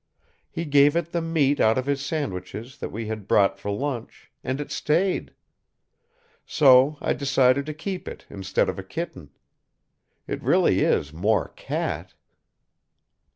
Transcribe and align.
He 0.49 0.65
gave 0.65 0.95
it 0.95 1.11
the 1.11 1.21
meat 1.21 1.59
out 1.59 1.77
of 1.77 1.85
his 1.85 2.03
sandwiches 2.03 2.79
that 2.79 2.89
we 2.91 3.05
had 3.05 3.27
brought 3.27 3.59
for 3.59 3.69
lunch, 3.69 4.31
and 4.43 4.59
it 4.59 4.71
stayed. 4.71 5.31
So 6.43 6.97
I 6.99 7.13
decided 7.13 7.67
to 7.67 7.73
keep 7.75 8.07
it 8.07 8.25
instead 8.27 8.67
of 8.67 8.79
a 8.79 8.83
kitten. 8.83 9.29
It 10.25 10.41
really 10.41 10.79
is 10.79 11.13
more 11.13 11.49
cat!" 11.49 12.15